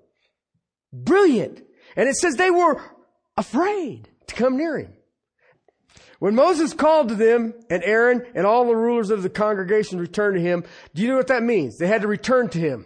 [0.93, 1.63] Brilliant.
[1.95, 2.82] And it says they were
[3.36, 4.93] afraid to come near him.
[6.19, 10.36] When Moses called to them and Aaron and all the rulers of the congregation returned
[10.36, 10.63] to him,
[10.95, 11.78] do you know what that means?
[11.78, 12.86] They had to return to him.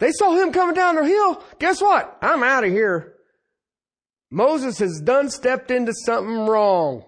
[0.00, 1.44] They saw him coming down the hill.
[1.58, 2.18] Guess what?
[2.22, 3.14] I'm out of here.
[4.30, 7.04] Moses has done stepped into something wrong.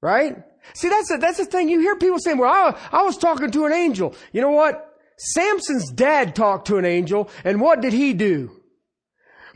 [0.00, 0.36] Right?
[0.74, 1.68] See, that's the, that's the thing.
[1.68, 4.14] You hear people saying, well, I, I was talking to an angel.
[4.32, 4.87] You know what?
[5.18, 8.52] Samson's dad talked to an angel, and what did he do?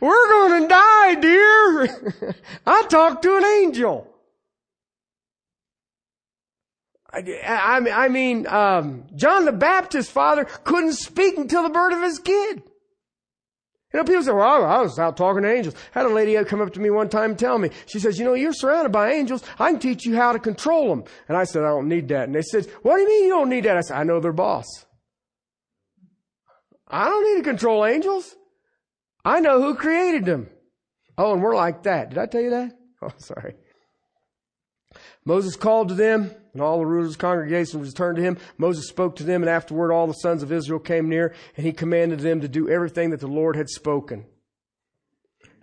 [0.00, 2.34] We're to die, dear.
[2.66, 4.08] I talked to an angel.
[7.12, 12.02] I, I, I mean, um, John the Baptist's father couldn't speak until the birth of
[12.02, 12.62] his kid.
[13.92, 15.74] You know, people say, well, I was out talking to angels.
[15.94, 18.18] I had a lady come up to me one time and tell me, she says,
[18.18, 19.44] you know, you're surrounded by angels.
[19.58, 21.04] I can teach you how to control them.
[21.28, 22.24] And I said, I don't need that.
[22.24, 23.76] And they said, what do you mean you don't need that?
[23.76, 24.66] I said, I know their boss.
[26.92, 28.36] I don't need to control angels.
[29.24, 30.50] I know who created them.
[31.16, 32.10] Oh, and we're like that.
[32.10, 32.78] Did I tell you that?
[33.04, 33.56] Oh, sorry.
[35.24, 38.38] Moses called to them, and all the rulers of the congregation returned to him.
[38.58, 41.72] Moses spoke to them, and afterward all the sons of Israel came near, and he
[41.72, 44.24] commanded them to do everything that the Lord had spoken.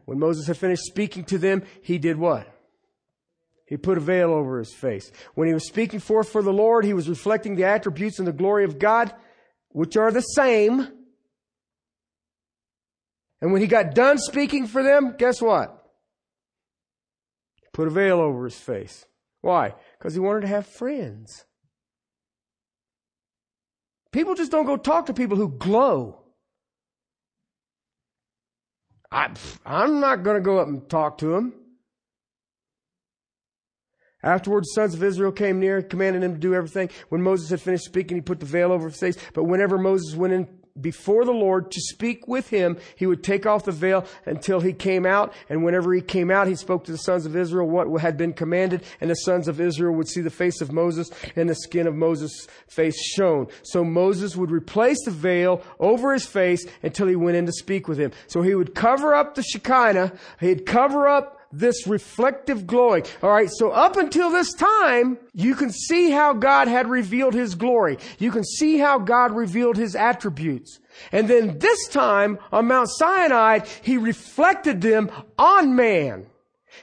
[0.04, 2.54] When Moses had finished speaking to them, he did what?
[3.66, 5.10] He put a veil over his face.
[5.36, 8.34] When he was speaking forth for the Lord, he was reflecting the attributes and the
[8.34, 9.14] glory of God,
[9.70, 10.90] which are the same
[13.42, 15.76] and when he got done speaking for them, guess what?
[17.74, 19.06] Put a veil over his face.
[19.42, 19.74] Why?
[19.98, 21.46] Because he wanted to have friends.
[24.12, 26.20] People just don't go talk to people who glow.
[29.12, 29.32] I,
[29.66, 31.54] I'm not going to go up and talk to them.
[34.22, 36.90] Afterwards, sons of Israel came near, commanded him to do everything.
[37.08, 39.18] When Moses had finished speaking, he put the veil over his face.
[39.34, 42.78] But whenever Moses went in before the Lord to speak with him.
[42.96, 45.34] He would take off the veil until he came out.
[45.50, 48.34] And whenever he came out, he spoke to the sons of Israel what had been
[48.34, 48.84] commanded.
[49.02, 51.96] And the sons of Israel would see the face of Moses and the skin of
[51.96, 53.48] Moses' face shone.
[53.64, 57.88] So Moses would replace the veil over his face until he went in to speak
[57.88, 58.12] with him.
[58.28, 60.14] So he would cover up the Shekinah.
[60.40, 63.04] He'd cover up this reflective glory.
[63.24, 63.50] All right.
[63.52, 67.98] So up until this time, you can see how God had revealed his glory.
[68.20, 70.80] You can see how God revealed his attributes.
[71.12, 76.28] And then this time on Mount Sinai, he reflected them on man.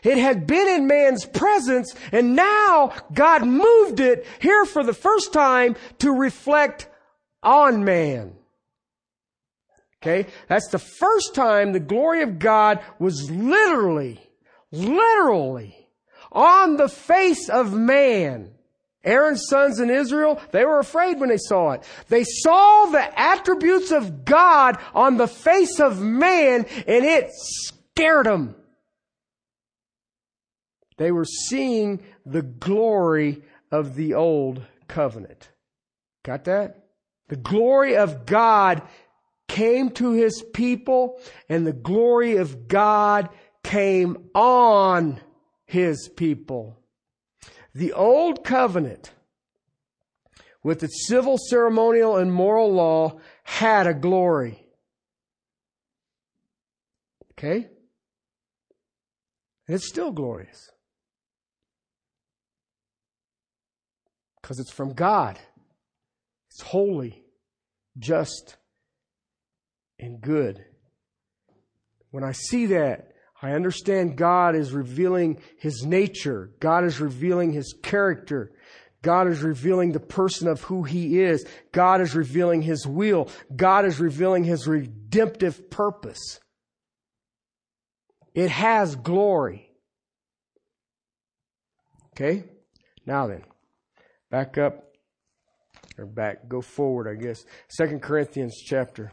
[0.03, 5.33] It had been in man's presence and now God moved it here for the first
[5.33, 6.89] time to reflect
[7.43, 8.35] on man.
[10.03, 10.29] Okay?
[10.49, 14.26] That's the first time the glory of God was literally
[14.73, 15.89] literally
[16.33, 18.53] on the face of man.
[19.05, 21.85] Aaron's sons in Israel, they were afraid when they saw it.
[22.09, 28.57] They saw the attributes of God on the face of man and it scared them.
[30.97, 35.51] They were seeing the glory of the old covenant.
[36.25, 36.87] Got that?
[37.29, 38.83] The glory of God
[39.47, 43.29] came to his people and the glory of God
[43.67, 45.21] came on
[45.65, 46.79] his people.
[47.75, 49.11] The old covenant
[50.63, 54.65] with its civil, ceremonial, and moral law had a glory.
[57.33, 57.67] Okay?
[59.67, 60.71] And it's still glorious.
[64.41, 65.41] Because it's from God.
[66.53, 67.25] It's holy,
[67.99, 68.57] just,
[69.99, 70.65] and good.
[72.13, 73.11] When I see that,
[73.47, 76.51] I understand God is revealing His nature.
[76.59, 78.51] God is revealing His character.
[79.03, 81.47] God is revealing the person of who He is.
[81.71, 83.31] God is revealing His will.
[83.55, 86.41] God is revealing His redemptive purpose.
[88.35, 89.71] It has glory.
[92.15, 92.43] Okay?
[93.07, 93.45] Now then,
[94.29, 94.93] back up,
[95.97, 97.45] or back, go forward, I guess.
[97.69, 99.13] Second Corinthians chapter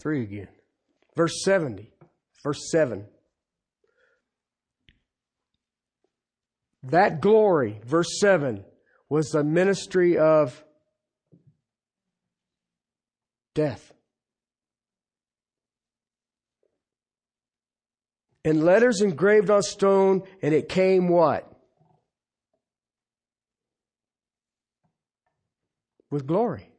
[0.00, 0.48] 3 again.
[1.14, 1.92] Verse 70.
[2.42, 3.06] Verse 7.
[6.84, 8.64] That glory, verse 7,
[9.08, 10.64] was the ministry of
[13.54, 13.92] death.
[18.44, 21.48] And letters engraved on stone, and it came what?
[26.10, 26.71] With glory.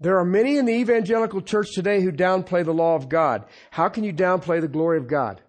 [0.00, 3.44] There are many in the evangelical church today who downplay the law of God.
[3.70, 5.42] How can you downplay the glory of God?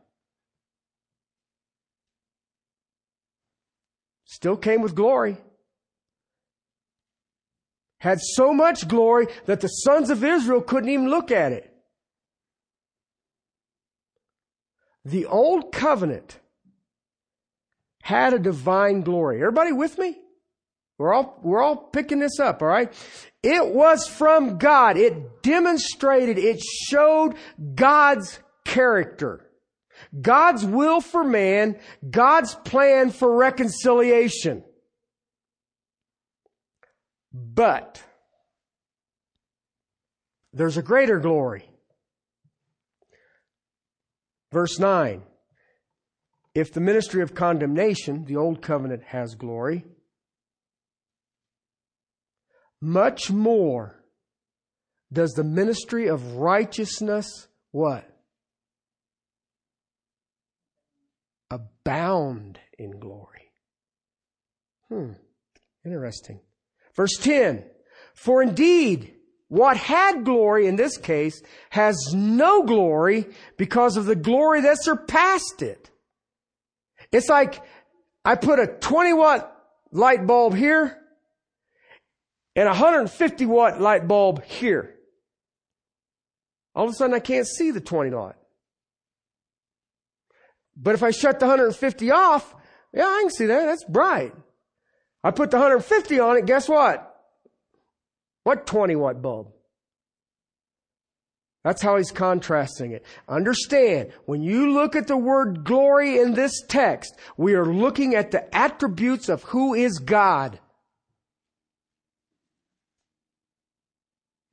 [4.25, 5.37] Still came with glory.
[7.99, 11.71] Had so much glory that the sons of Israel couldn't even look at it.
[15.05, 16.39] The old covenant
[18.01, 19.37] had a divine glory.
[19.37, 20.17] Everybody with me?
[21.01, 22.93] We're all, we're all picking this up, all right?
[23.41, 24.97] It was from God.
[24.97, 27.33] It demonstrated, it showed
[27.73, 29.49] God's character.
[30.21, 34.63] God's will for man, God's plan for reconciliation.
[37.33, 38.03] But
[40.53, 41.67] there's a greater glory.
[44.51, 45.23] Verse 9
[46.53, 49.83] If the ministry of condemnation, the old covenant, has glory,
[52.81, 54.03] much more
[55.13, 58.07] does the ministry of righteousness what?
[61.51, 63.51] abound in glory.
[64.89, 65.11] Hmm,
[65.85, 66.39] interesting.
[66.95, 67.63] Verse 10
[68.13, 69.13] For indeed,
[69.47, 73.27] what had glory in this case has no glory
[73.57, 75.89] because of the glory that surpassed it.
[77.11, 77.61] It's like
[78.23, 79.53] I put a 20 watt
[79.91, 81.00] light bulb here
[82.55, 84.95] and a 150 watt light bulb here.
[86.75, 88.37] All of a sudden I can't see the 20 watt.
[90.75, 92.55] But if I shut the 150 off,
[92.93, 93.65] yeah, I can see that.
[93.65, 94.33] That's bright.
[95.23, 97.07] I put the 150 on it, guess what?
[98.43, 99.51] What 20 watt bulb?
[101.63, 103.05] That's how he's contrasting it.
[103.29, 108.31] Understand, when you look at the word glory in this text, we are looking at
[108.31, 110.59] the attributes of who is God.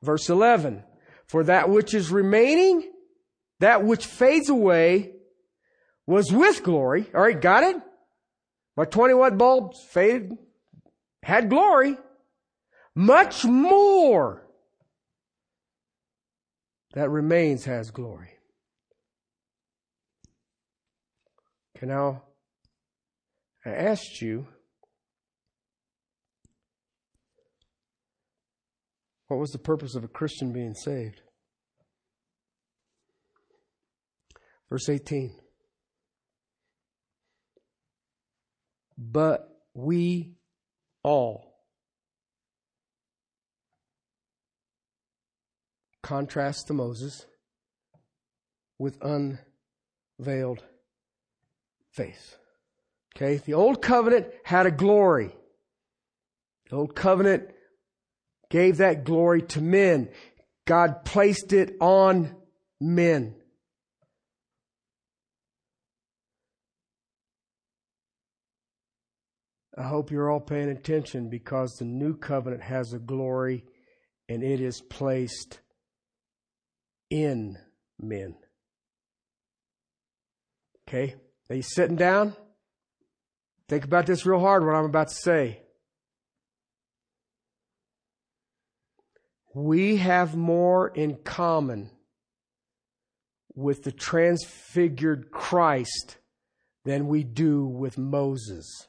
[0.02, 0.84] Verse 11,
[1.26, 2.90] for that which is remaining,
[3.60, 5.12] that which fades away,
[6.06, 7.06] was with glory.
[7.14, 7.76] All right, got it?
[8.76, 10.32] My 20 watt bulb faded,
[11.22, 11.96] had glory.
[12.94, 14.46] Much more
[16.94, 18.30] that remains has glory.
[21.76, 22.22] Okay, now,
[23.64, 24.46] I asked you,
[29.28, 31.22] what was the purpose of a Christian being saved?
[34.70, 35.32] Verse 18.
[38.98, 40.34] but we
[41.02, 41.54] all.
[46.02, 47.26] Contrast to Moses
[48.78, 50.64] with unveiled
[51.92, 52.36] face.
[53.16, 55.34] Okay, the old covenant had a glory.
[56.70, 57.50] The old covenant
[58.50, 60.08] gave that glory to men.
[60.66, 62.36] God placed it on
[62.80, 63.34] men.
[69.76, 73.64] I hope you're all paying attention because the new covenant has a glory
[74.28, 75.60] and it is placed
[77.10, 77.56] in
[78.00, 78.34] men.
[80.88, 81.14] Okay?
[81.48, 82.34] Are you sitting down?
[83.68, 85.62] Think about this real hard, what I'm about to say.
[89.60, 91.90] We have more in common
[93.56, 96.18] with the transfigured Christ
[96.84, 98.86] than we do with Moses.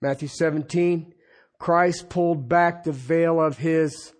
[0.00, 1.14] Matthew 17,
[1.58, 4.12] Christ pulled back the veil of his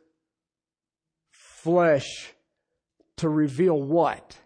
[1.30, 2.32] flesh
[3.18, 4.36] to reveal what?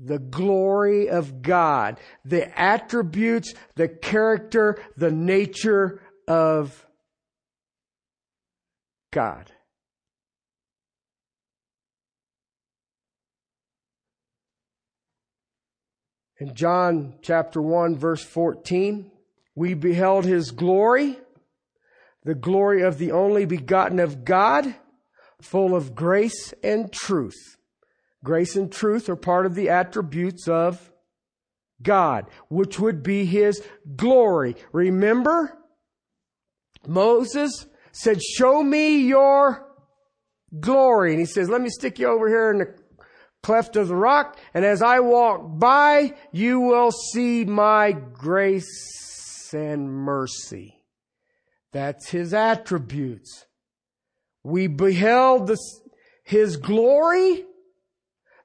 [0.00, 6.86] The glory of God, the attributes, the character, the nature of
[9.12, 9.52] God.
[16.40, 19.10] In John chapter 1 verse 14,
[19.56, 21.18] we beheld his glory,
[22.22, 24.76] the glory of the only begotten of God,
[25.40, 27.57] full of grace and truth.
[28.24, 30.92] Grace and truth are part of the attributes of
[31.82, 33.62] God, which would be his
[33.96, 34.56] glory.
[34.72, 35.56] Remember,
[36.86, 39.66] Moses said, show me your
[40.58, 41.12] glory.
[41.12, 42.74] And he says, let me stick you over here in the
[43.42, 49.88] cleft of the rock, and as I walk by, you will see my grace and
[49.88, 50.82] mercy.
[51.72, 53.46] That's his attributes.
[54.42, 55.56] We beheld the,
[56.24, 57.44] his glory,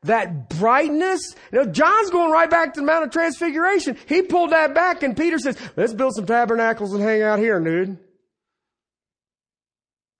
[0.03, 1.35] that brightness.
[1.51, 3.97] You know, John's going right back to the Mount of Transfiguration.
[4.07, 7.59] He pulled that back, and Peter says, let's build some tabernacles and hang out here,
[7.59, 7.97] dude.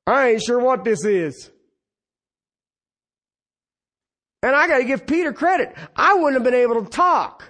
[0.06, 1.50] I ain't sure what this is.
[4.42, 5.74] And I got to give Peter credit.
[5.96, 7.46] I wouldn't have been able to talk.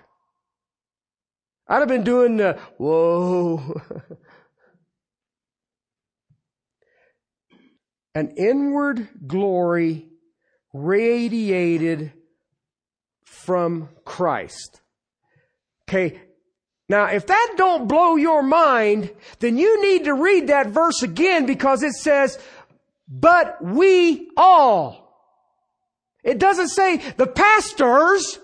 [1.67, 3.81] I'd have been doing the, whoa.
[8.15, 10.07] An inward glory
[10.71, 12.13] radiated
[13.45, 14.81] from Christ.
[15.87, 16.21] Okay.
[16.89, 21.45] Now, if that don't blow your mind, then you need to read that verse again
[21.45, 22.39] because it says,
[23.07, 25.03] but we all.
[26.23, 28.39] It doesn't say the pastors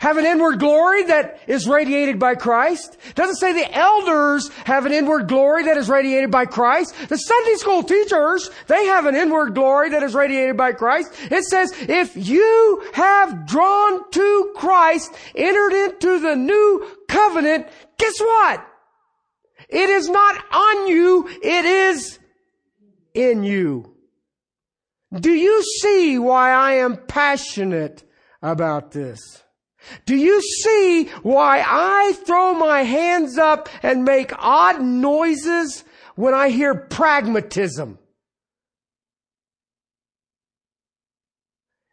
[0.00, 2.96] have an inward glory that is radiated by Christ.
[3.16, 6.94] Doesn't say the elders have an inward glory that is radiated by Christ.
[7.08, 11.12] The Sunday school teachers, they have an inward glory that is radiated by Christ.
[11.32, 17.66] It says, if you have drawn to Christ, entered into the new covenant,
[17.98, 18.64] guess what?
[19.68, 22.20] It is not on you, it is
[23.14, 23.96] in you.
[25.12, 28.04] Do you see why I am passionate
[28.40, 29.42] about this?
[30.06, 35.84] Do you see why I throw my hands up and make odd noises
[36.14, 37.98] when I hear pragmatism?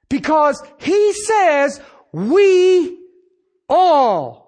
[0.10, 1.82] Because he says,
[2.12, 2.98] we
[3.68, 4.46] all.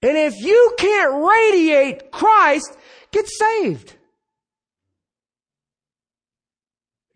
[0.00, 2.76] And if you can't radiate Christ,
[3.10, 3.94] get saved.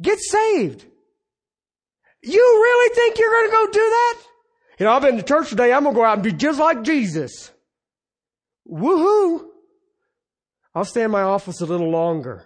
[0.00, 0.84] Get saved.
[2.22, 4.18] You really think you're going to go do that?
[4.83, 5.72] You know, I've been to church today.
[5.72, 7.53] I'm going to go out and be just like Jesus.
[8.68, 9.47] Woohoo.
[10.74, 12.45] I'll stay in my office a little longer.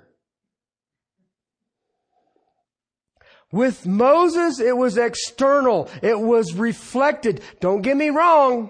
[3.51, 5.89] With Moses, it was external.
[6.03, 7.41] It was reflected.
[7.61, 8.69] Don't get me wrong.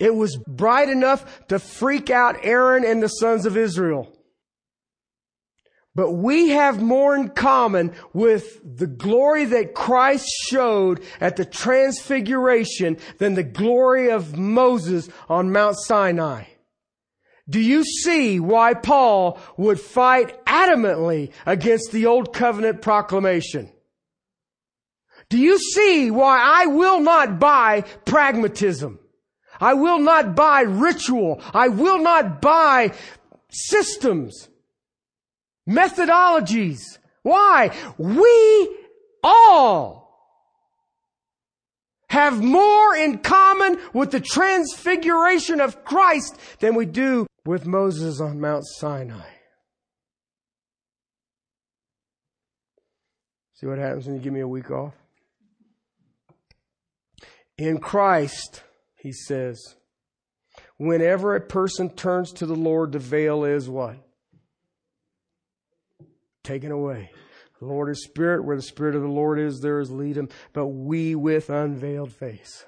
[0.00, 4.10] It was bright enough to freak out Aaron and the sons of Israel.
[5.94, 12.96] But we have more in common with the glory that Christ showed at the transfiguration
[13.18, 16.44] than the glory of Moses on Mount Sinai.
[17.48, 23.70] Do you see why Paul would fight adamantly against the old covenant proclamation?
[25.28, 28.98] Do you see why I will not buy pragmatism?
[29.60, 31.42] I will not buy ritual.
[31.52, 32.92] I will not buy
[33.50, 34.48] systems
[35.68, 36.80] methodologies.
[37.22, 37.70] Why?
[37.98, 38.76] We
[39.22, 40.02] all
[42.08, 48.40] have more in common with the transfiguration of Christ than we do with Moses on
[48.40, 49.28] Mount Sinai.
[53.54, 54.92] See what happens when you give me a week off?
[57.56, 58.62] In Christ,
[58.96, 59.76] he says,
[60.78, 63.96] whenever a person turns to the Lord, the veil is what?
[66.42, 67.10] Taken away.
[67.60, 68.44] The Lord is spirit.
[68.44, 70.18] Where the spirit of the Lord is, there is lead
[70.52, 72.64] But we with unveiled face.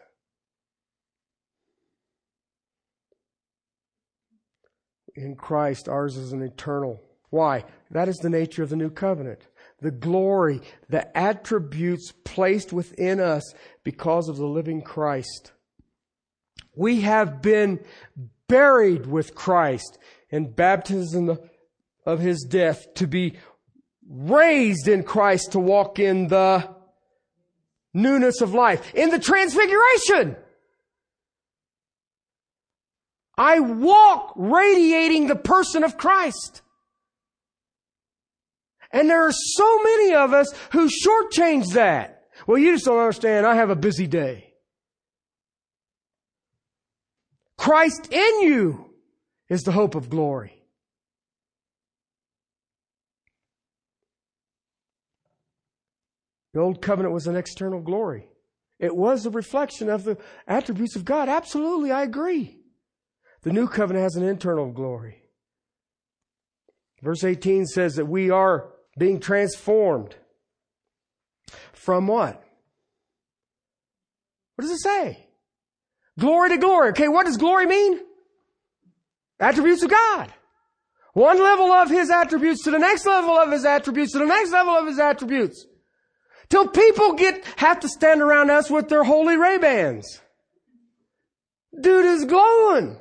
[5.16, 7.00] In Christ, ours is an eternal.
[7.30, 7.64] Why?
[7.90, 9.46] That is the nature of the new covenant.
[9.80, 13.42] The glory, the attributes placed within us
[13.82, 15.52] because of the living Christ.
[16.76, 17.84] We have been
[18.48, 19.98] buried with Christ
[20.30, 21.38] in baptism
[22.06, 23.34] of his death to be
[24.08, 26.68] raised in Christ to walk in the
[27.92, 30.36] newness of life, in the transfiguration.
[33.36, 36.62] I walk radiating the person of Christ.
[38.92, 42.26] And there are so many of us who shortchange that.
[42.46, 43.46] Well, you just don't understand.
[43.46, 44.52] I have a busy day.
[47.56, 48.90] Christ in you
[49.48, 50.53] is the hope of glory.
[56.54, 58.28] The old covenant was an external glory.
[58.78, 61.28] It was a reflection of the attributes of God.
[61.28, 62.58] Absolutely, I agree.
[63.42, 65.22] The new covenant has an internal glory.
[67.02, 70.14] Verse 18 says that we are being transformed
[71.72, 72.42] from what?
[74.54, 75.26] What does it say?
[76.18, 76.90] Glory to glory.
[76.90, 78.00] Okay, what does glory mean?
[79.40, 80.32] Attributes of God.
[81.14, 84.52] One level of His attributes to the next level of His attributes to the next
[84.52, 85.66] level of His attributes.
[86.48, 90.20] Till people get, have to stand around us with their holy Ray-Bans.
[91.80, 92.98] Dude is glowing.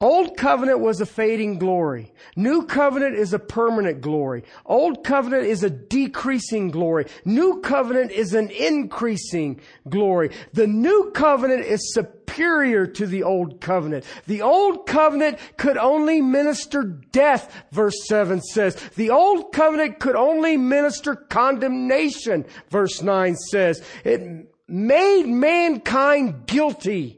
[0.00, 2.12] Old covenant was a fading glory.
[2.36, 4.44] New covenant is a permanent glory.
[4.64, 7.06] Old covenant is a decreasing glory.
[7.24, 10.30] New covenant is an increasing glory.
[10.52, 14.04] The new covenant is superior to the old covenant.
[14.28, 18.76] The old covenant could only minister death, verse 7 says.
[18.94, 23.82] The old covenant could only minister condemnation, verse 9 says.
[24.04, 27.17] It made mankind guilty.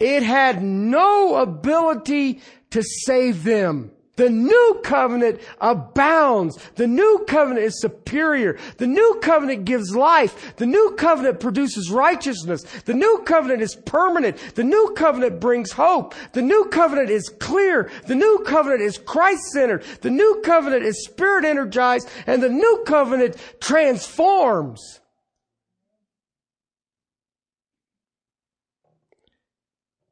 [0.00, 2.40] It had no ability
[2.70, 3.92] to save them.
[4.16, 6.58] The new covenant abounds.
[6.74, 8.58] The new covenant is superior.
[8.76, 10.56] The new covenant gives life.
[10.56, 12.62] The new covenant produces righteousness.
[12.84, 14.36] The new covenant is permanent.
[14.56, 16.14] The new covenant brings hope.
[16.32, 17.90] The new covenant is clear.
[18.06, 19.84] The new covenant is Christ-centered.
[20.02, 25.00] The new covenant is spirit energized and the new covenant transforms.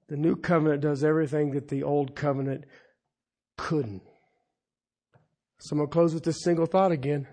[0.08, 2.64] The new covenant does everything that the old covenant
[3.56, 4.02] couldn't.
[5.60, 7.26] So I'm going to close with this single thought again.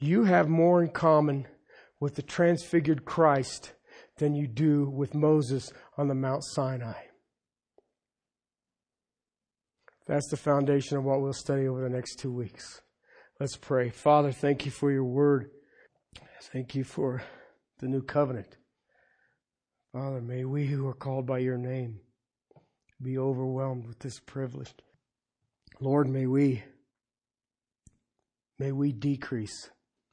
[0.00, 1.46] You have more in common
[2.00, 3.72] with the transfigured Christ
[4.18, 6.94] than you do with Moses on the Mount Sinai.
[10.06, 12.80] That's the foundation of what we'll study over the next two weeks.
[13.38, 13.90] Let's pray.
[13.90, 15.50] Father, thank you for your word.
[16.52, 17.22] Thank you for
[17.80, 18.57] the new covenant.
[19.98, 21.98] Father, may we who are called by your name
[23.02, 24.72] be overwhelmed with this privilege.
[25.80, 26.62] Lord, may we
[28.60, 29.70] may we decrease,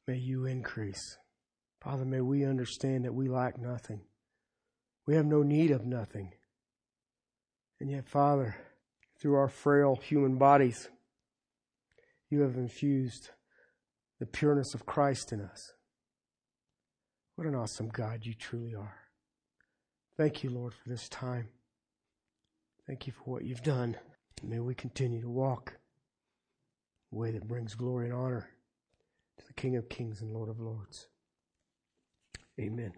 [0.08, 1.18] may you increase.
[1.80, 4.00] Father, may we understand that we lack nothing.
[5.06, 6.32] We have no need of nothing.
[7.80, 8.56] And yet, Father,
[9.20, 10.88] through our frail human bodies,
[12.28, 13.30] you have infused
[14.18, 15.74] the pureness of Christ in us.
[17.36, 19.05] What an awesome God you truly are.
[20.16, 21.48] Thank you, Lord, for this time.
[22.86, 23.96] Thank you for what you've done.
[24.42, 25.74] May we continue to walk
[27.12, 28.48] a way that brings glory and honor
[29.38, 31.08] to the King of Kings and Lord of Lords.
[32.58, 32.92] Amen.